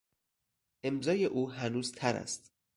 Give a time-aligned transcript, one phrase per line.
[0.83, 2.51] امضای او هنوز تر است.